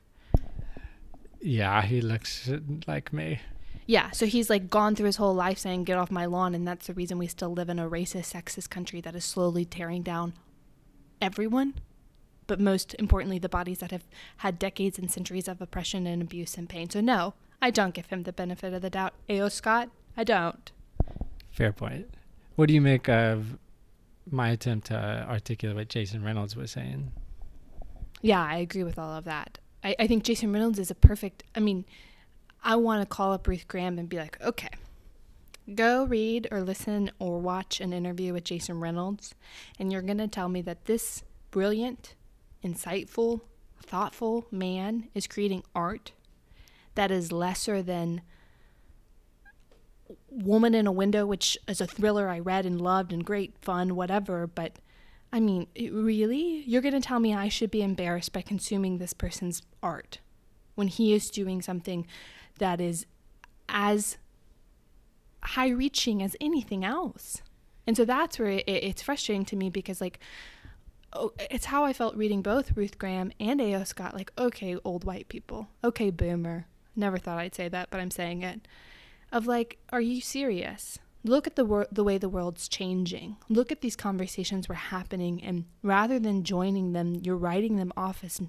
[1.41, 2.49] Yeah, he looks
[2.87, 3.39] like me.
[3.85, 6.55] Yeah, so he's like gone through his whole life saying, get off my lawn.
[6.55, 9.63] And that's the reason we still live in a racist, sexist country that is slowly
[9.63, 10.33] tearing down
[11.21, 11.75] everyone.
[12.47, 14.05] But most importantly, the bodies that have
[14.37, 16.89] had decades and centuries of oppression and abuse and pain.
[16.89, 19.13] So, no, I don't give him the benefit of the doubt.
[19.29, 19.49] A.O.
[19.49, 20.71] Scott, I don't.
[21.51, 22.09] Fair point.
[22.55, 23.57] What do you make of
[24.29, 27.11] my attempt to articulate what Jason Reynolds was saying?
[28.21, 29.59] Yeah, I agree with all of that.
[29.83, 31.43] I, I think Jason Reynolds is a perfect.
[31.55, 31.85] I mean,
[32.63, 34.69] I want to call up Ruth Graham and be like, okay,
[35.73, 39.35] go read or listen or watch an interview with Jason Reynolds,
[39.79, 42.15] and you're going to tell me that this brilliant,
[42.67, 43.41] insightful,
[43.81, 46.11] thoughtful man is creating art
[46.95, 48.21] that is lesser than
[50.29, 53.95] Woman in a Window, which is a thriller I read and loved and great fun,
[53.95, 54.79] whatever, but
[55.31, 56.63] I mean, really?
[56.65, 60.19] You're going to tell me I should be embarrassed by consuming this person's art
[60.75, 62.07] when he is doing something
[62.59, 63.05] that is
[63.67, 64.17] as
[65.43, 67.41] high reaching as anything else.
[67.85, 70.19] And so that's where it, it's frustrating to me because, like,
[71.13, 73.83] oh, it's how I felt reading both Ruth Graham and A.O.
[73.83, 74.13] Scott.
[74.13, 75.67] Like, okay, old white people.
[75.83, 76.67] Okay, boomer.
[76.95, 78.67] Never thought I'd say that, but I'm saying it.
[79.31, 80.99] Of like, are you serious?
[81.23, 83.37] Look at the wor- the way the world's changing.
[83.49, 88.23] Look at these conversations were happening, and rather than joining them, you're writing them off
[88.23, 88.41] as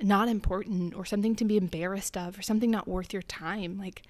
[0.00, 3.78] not important or something to be embarrassed of or something not worth your time.
[3.78, 4.02] Like,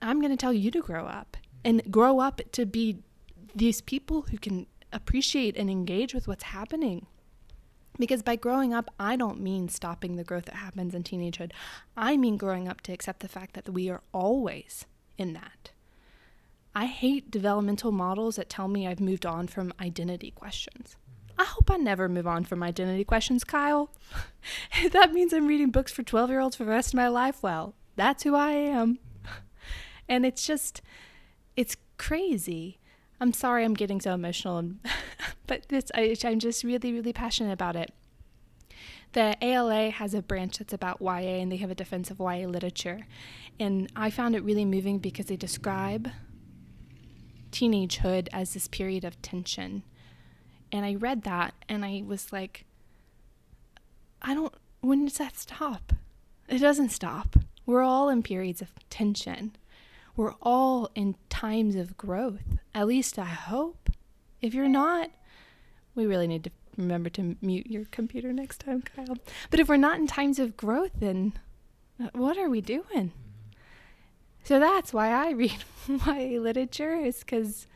[0.00, 2.98] I'm going to tell you to grow up and grow up to be
[3.54, 7.06] these people who can appreciate and engage with what's happening.
[7.98, 11.50] Because by growing up, I don't mean stopping the growth that happens in teenagehood.
[11.96, 14.86] I mean growing up to accept the fact that we are always
[15.16, 15.72] in that.
[16.74, 20.96] I hate developmental models that tell me I've moved on from identity questions.
[21.36, 23.90] I hope I never move on from identity questions, Kyle.
[24.72, 27.08] if that means I'm reading books for 12 year olds for the rest of my
[27.08, 28.98] life, well, that's who I am.
[30.08, 30.82] and it's just,
[31.56, 32.78] it's crazy.
[33.20, 34.70] I'm sorry I'm getting so emotional,
[35.46, 37.92] but this I, I'm just really, really passionate about it.
[39.12, 42.46] The ALA has a branch that's about YA and they have a defense of YA
[42.46, 43.06] literature.
[43.58, 46.10] And I found it really moving because they describe
[47.50, 49.82] teenagehood as this period of tension.
[50.70, 52.66] And I read that and I was like,
[54.20, 55.92] I don't, when does that stop?
[56.48, 57.36] It doesn't stop.
[57.66, 59.56] We're all in periods of tension.
[60.18, 62.58] We're all in times of growth.
[62.74, 63.88] At least I hope.
[64.42, 65.12] If you're not,
[65.94, 69.16] we really need to remember to mute your computer next time, Kyle.
[69.48, 71.34] But if we're not in times of growth, then
[72.02, 73.12] uh, what are we doing?
[74.42, 77.68] So that's why I read YA literature, is because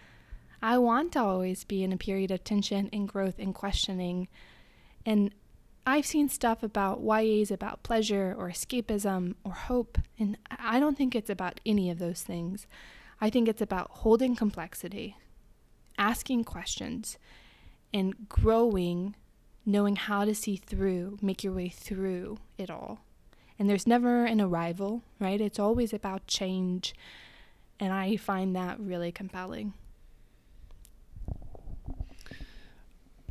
[0.61, 4.27] I want to always be in a period of tension and growth and questioning.
[5.07, 5.33] And
[5.85, 11.15] I've seen stuff about YAs about pleasure or escapism or hope, and I don't think
[11.15, 12.67] it's about any of those things.
[13.21, 15.17] I think it's about holding complexity,
[15.99, 17.19] asking questions,
[17.93, 19.17] and growing,
[19.67, 23.01] knowing how to see through, make your way through it all.
[23.59, 25.41] And there's never an arrival, right?
[25.41, 26.95] It's always about change.
[27.79, 29.75] And I find that really compelling.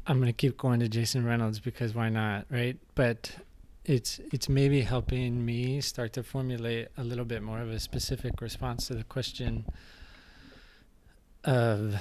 [0.08, 2.78] I'm gonna keep going to Jason Reynolds because why not, right?
[2.96, 3.36] But
[3.86, 8.42] it's it's maybe helping me start to formulate a little bit more of a specific
[8.42, 9.66] response to the question
[11.44, 11.96] of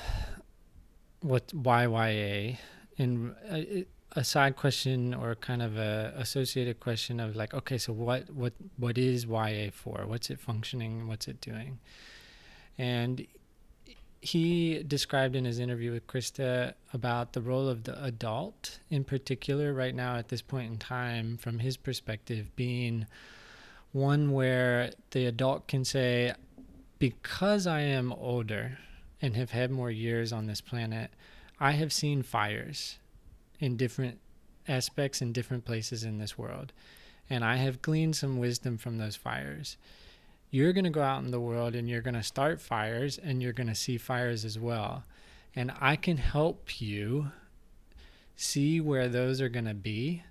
[1.20, 2.56] what why YA
[2.98, 7.78] and uh, a, a side question or kind of a associated question of like okay
[7.78, 10.04] so what what what is YA for?
[10.06, 11.06] What's it functioning?
[11.06, 11.78] What's it doing?
[12.78, 13.26] And
[14.20, 19.72] he described in his interview with Krista about the role of the adult in particular
[19.72, 23.06] right now at this point in time from his perspective being
[23.92, 26.34] one where the adult can say
[26.98, 28.78] because I am older
[29.22, 31.10] and have had more years on this planet
[31.58, 32.98] I have seen fires
[33.58, 34.18] in different
[34.68, 36.74] aspects in different places in this world
[37.30, 39.78] and I have gleaned some wisdom from those fires
[40.50, 43.42] you're going to go out in the world and you're going to start fires and
[43.42, 45.04] you're going to see fires as well.
[45.54, 47.30] And I can help you
[48.36, 50.24] see where those are going to be.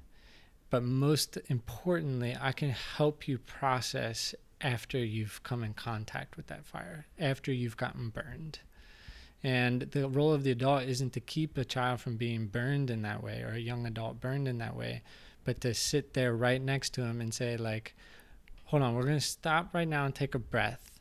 [0.69, 6.65] But most importantly, I can help you process after you've come in contact with that
[6.65, 8.59] fire, after you've gotten burned.
[9.41, 13.01] And the role of the adult isn't to keep a child from being burned in
[13.03, 15.01] that way or a young adult burned in that way,
[15.45, 17.95] but to sit there right next to him and say, like,
[18.69, 20.91] hold on, we're going to stop right now and take a breath.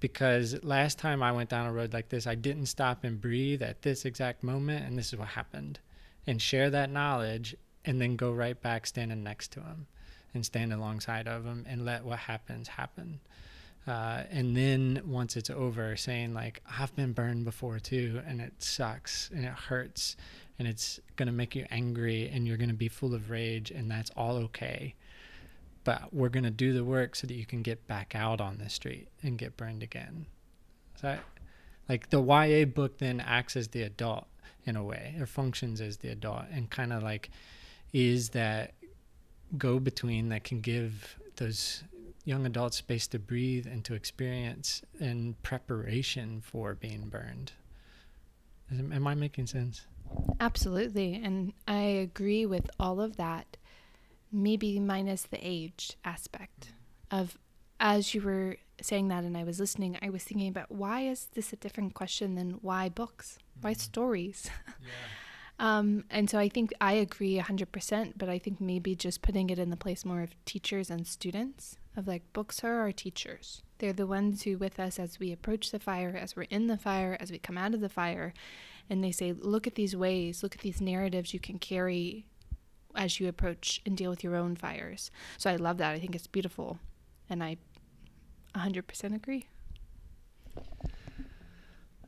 [0.00, 3.62] Because last time I went down a road like this, I didn't stop and breathe
[3.62, 5.78] at this exact moment, and this is what happened.
[6.26, 9.86] And share that knowledge, and then go right back standing next to him
[10.34, 13.20] and stand alongside of him and let what happens happen.
[13.88, 18.52] uh, and then once it's over, saying like I've been burned before too, and it
[18.58, 20.16] sucks and it hurts,
[20.58, 24.10] and it's gonna make you angry, and you're gonna be full of rage, and that's
[24.16, 24.94] all okay.
[25.88, 28.68] But we're gonna do the work so that you can get back out on the
[28.68, 30.26] street and get burned again.
[31.00, 31.16] So,
[31.88, 34.26] like the YA book then acts as the adult
[34.66, 37.30] in a way, or functions as the adult, and kind of like
[37.94, 38.74] is that
[39.56, 41.84] go between that can give those
[42.26, 47.52] young adults space to breathe and to experience in preparation for being burned.
[48.70, 49.86] Am I making sense?
[50.38, 51.14] Absolutely.
[51.14, 53.56] And I agree with all of that,
[54.32, 56.72] maybe minus the age aspect
[57.10, 57.38] of
[57.80, 61.28] as you were saying that and I was listening, I was thinking about why is
[61.34, 63.38] this a different question than why books?
[63.60, 63.80] Why mm-hmm.
[63.80, 64.50] stories?
[64.80, 64.88] Yeah.
[65.60, 69.58] Um, and so I think I agree 100%, but I think maybe just putting it
[69.58, 73.62] in the place more of teachers and students of like books are our teachers.
[73.78, 76.78] They're the ones who with us as we approach the fire, as we're in the
[76.78, 78.32] fire, as we come out of the fire,
[78.88, 82.24] and they say, look at these ways, look at these narratives you can carry
[82.94, 85.10] as you approach and deal with your own fires.
[85.36, 85.94] So I love that.
[85.94, 86.78] I think it's beautiful.
[87.30, 87.56] And I
[88.54, 89.46] 100% agree.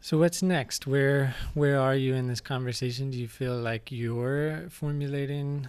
[0.02, 0.86] So what's next?
[0.86, 3.10] Where where are you in this conversation?
[3.10, 5.68] Do you feel like you're formulating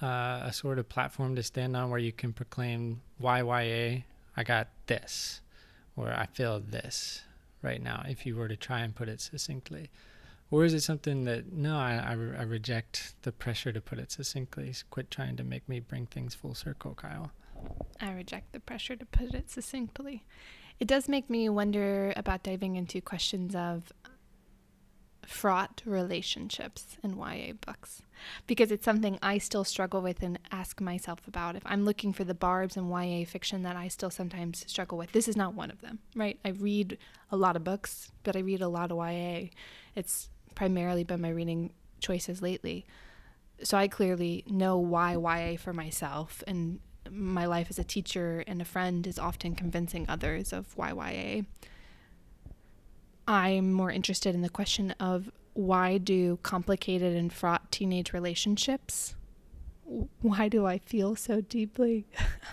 [0.00, 4.02] uh, a sort of platform to stand on where you can proclaim why YA?
[4.36, 5.40] I got this,
[5.96, 7.22] or I feel this
[7.60, 8.04] right now.
[8.06, 9.90] If you were to try and put it succinctly,
[10.50, 14.12] or is it something that no, I, I, I reject the pressure to put it
[14.12, 14.74] succinctly.
[14.90, 17.32] Quit trying to make me bring things full circle, Kyle.
[18.00, 20.24] I reject the pressure to put it succinctly.
[20.78, 23.92] It does make me wonder about diving into questions of
[25.26, 28.02] fraught relationships in YA books
[28.46, 31.56] because it's something I still struggle with and ask myself about.
[31.56, 35.12] If I'm looking for the barbs in YA fiction that I still sometimes struggle with,
[35.12, 36.38] this is not one of them, right?
[36.44, 36.98] I read
[37.30, 39.48] a lot of books, but I read a lot of YA.
[39.94, 42.84] It's primarily been my reading choices lately.
[43.62, 48.60] So I clearly know why YA for myself and my life as a teacher and
[48.60, 51.42] a friend is often convincing others of why YA.
[53.28, 59.14] I'm more interested in the question of why do complicated and fraught teenage relationships
[60.20, 62.06] why do I feel so deeply?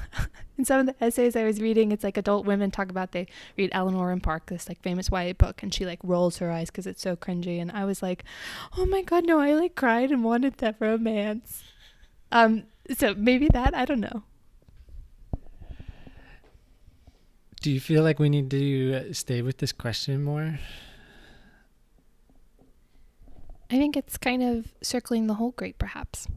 [0.57, 3.27] in some of the essays I was reading, it's like adult women talk about they
[3.57, 6.69] read Eleanor and Park, this like famous YA book, and she like rolls her eyes
[6.69, 7.59] because it's so cringy.
[7.59, 8.23] And I was like,
[8.77, 11.63] oh my god, no, I like cried and wanted that romance.
[12.31, 12.63] Um,
[12.95, 14.23] so maybe that I don't know.
[17.61, 20.59] Do you feel like we need to stay with this question more?
[23.71, 26.27] I think it's kind of circling the whole great, perhaps.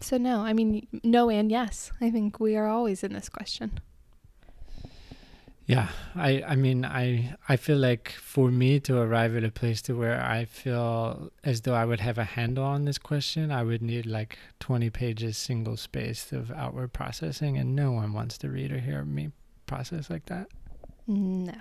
[0.00, 1.90] So, no, I mean, no and yes.
[2.00, 3.80] I think we are always in this question.
[5.66, 9.82] Yeah, I, I mean, I, I feel like for me to arrive at a place
[9.82, 13.62] to where I feel as though I would have a handle on this question, I
[13.62, 18.48] would need like 20 pages single spaced of outward processing, and no one wants to
[18.48, 19.30] read or hear me
[19.66, 20.48] process like that?
[21.06, 21.52] No.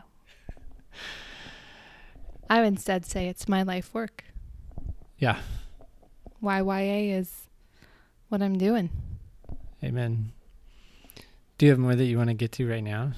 [2.49, 4.23] I would instead say it's my life work.
[5.17, 5.39] Yeah.
[6.39, 7.46] Why YA is
[8.29, 8.89] what I'm doing.
[9.83, 10.31] Amen.
[11.57, 13.13] Do you have more that you want to get to right now?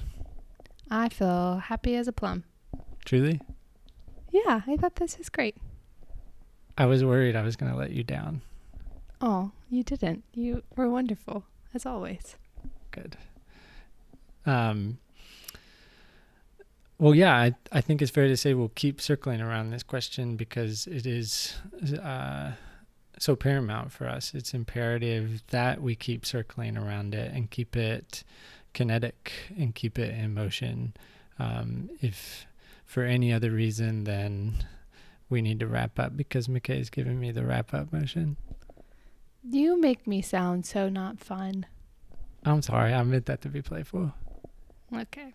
[0.90, 2.44] I feel happy as a plum.
[3.04, 3.40] Truly?
[4.30, 5.56] Yeah, I thought this was great.
[6.78, 8.42] I was worried I was going to let you down.
[9.20, 10.24] Oh, you didn't.
[10.34, 11.44] You were wonderful,
[11.74, 12.36] as always.
[12.90, 13.16] Good.
[14.46, 14.98] Um,
[16.98, 20.36] well, yeah, I, I think it's fair to say we'll keep circling around this question
[20.36, 21.54] because it is
[22.02, 22.52] uh,
[23.20, 24.32] so paramount for us.
[24.34, 28.24] It's imperative that we keep circling around it and keep it
[28.72, 30.94] kinetic and keep it in motion.
[31.38, 32.46] Um, if
[32.86, 34.64] for any other reason, then
[35.28, 38.38] we need to wrap up because McKay's giving me the wrap up motion.
[39.46, 41.66] You make me sound so not fun.
[42.44, 42.94] I'm sorry.
[42.94, 44.14] I meant that to be playful.
[44.94, 45.34] Okay.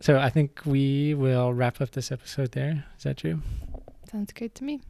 [0.00, 2.84] So I think we will wrap up this episode there.
[2.98, 3.40] Is that true?
[4.10, 4.80] Sounds great to me.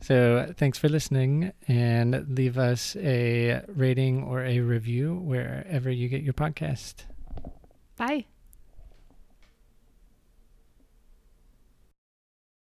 [0.00, 6.22] So thanks for listening and leave us a rating or a review wherever you get
[6.22, 7.04] your podcast.
[7.96, 8.26] Bye.